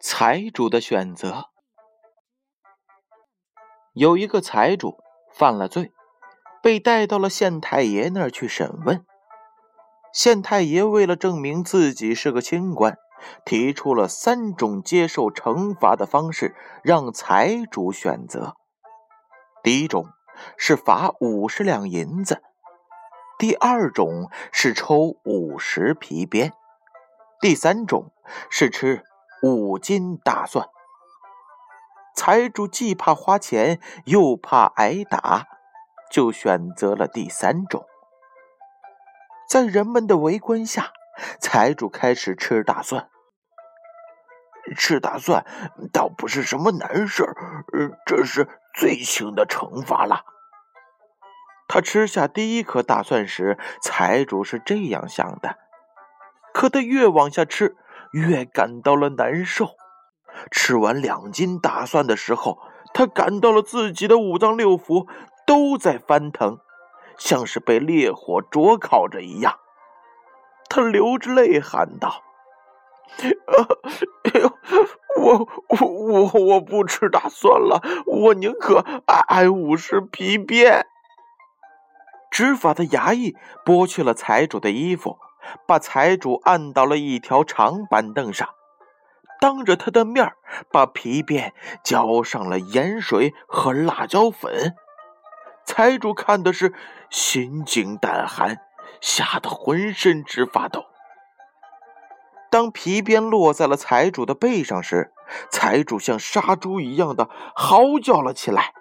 [0.00, 1.46] 财主的选择。
[3.94, 4.96] 有一个财主
[5.34, 5.90] 犯了罪，
[6.62, 9.04] 被带到了县太爷那儿去审问。
[10.12, 12.96] 县太爷为了证明自己是个清官，
[13.44, 16.54] 提出了三种接受惩罚的方式，
[16.84, 18.54] 让财主选择。
[19.64, 20.06] 第一种
[20.56, 22.40] 是罚五十两银子，
[23.36, 26.52] 第二种是抽五十皮鞭，
[27.40, 28.12] 第三种
[28.48, 29.02] 是吃。
[29.40, 30.68] 五斤大蒜，
[32.16, 35.46] 财主既怕花钱，又怕挨打，
[36.10, 37.86] 就选择了第三种。
[39.48, 40.92] 在人们的围观下，
[41.40, 43.08] 财主开始吃大蒜。
[44.76, 45.46] 吃大蒜
[45.92, 50.24] 倒不是什么难事儿，这是最轻的惩罚了。
[51.68, 55.58] 他吃下第一颗大蒜时，财主是这样想的，
[56.52, 57.76] 可他越往下吃。
[58.12, 59.70] 越感到了难受。
[60.50, 62.58] 吃完两斤大蒜的时候，
[62.94, 65.08] 他感到了自己的五脏六腑
[65.46, 66.58] 都在翻腾，
[67.16, 69.58] 像是被烈火灼烤着一样。
[70.68, 72.22] 他流着泪喊道：“，
[75.16, 80.86] 我我我我不吃大蒜了，我宁可挨挨五十皮鞭。”
[82.30, 85.18] 执法的衙役剥去了财主的衣服。
[85.66, 88.48] 把财主按到了一条长板凳上，
[89.40, 90.32] 当着他的面
[90.70, 91.52] 把皮鞭
[91.84, 94.74] 浇上了盐水和辣椒粉。
[95.64, 96.74] 财主看的是
[97.10, 98.58] 心惊胆寒，
[99.00, 100.86] 吓得浑身直发抖。
[102.50, 105.12] 当皮鞭落在了财主的背上时，
[105.50, 108.72] 财主像杀猪一样的嚎叫了起来。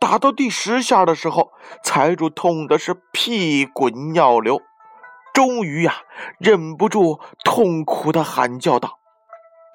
[0.00, 4.62] 打到第十下的时候，财主痛的是屁滚尿流。
[5.34, 5.92] 终于呀，
[6.38, 9.00] 忍不住痛苦的喊叫道：“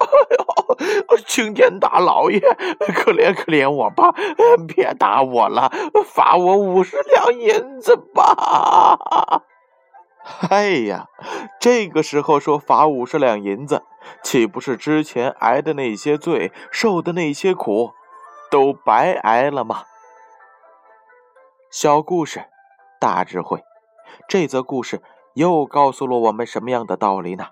[0.00, 4.10] 哎呦，青天大老爷，可怜可怜我吧！
[4.66, 5.70] 别打我了，
[6.06, 9.44] 罚我五十两银子吧！”
[10.48, 11.08] 哎呀，
[11.60, 13.84] 这个时候说罚五十两银子，
[14.22, 17.92] 岂不是之前挨的那些罪、受的那些苦，
[18.50, 19.84] 都白挨了吗？
[21.70, 22.46] 小故事，
[22.98, 23.62] 大智慧。
[24.26, 25.02] 这则故事。
[25.34, 27.46] 又告诉了我们什么样的道理呢？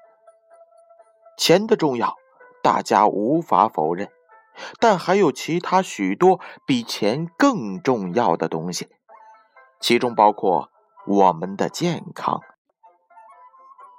[1.37, 2.17] 钱的重要，
[2.63, 4.11] 大家无法否认，
[4.81, 8.89] 但还有其他许多比钱更重要的东西，
[9.79, 10.71] 其中包括
[11.07, 12.41] 我们的健康。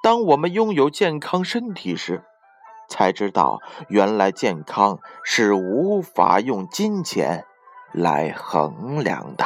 [0.03, 2.25] 当我们拥有健康身体时，
[2.89, 7.45] 才知道原来健康是无法用金钱
[7.93, 9.45] 来衡量的。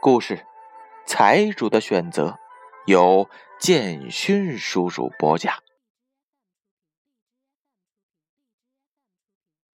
[0.00, 0.44] 故事。
[1.06, 2.36] 财主的选择，
[2.86, 3.28] 由
[3.60, 5.54] 建勋叔叔播讲。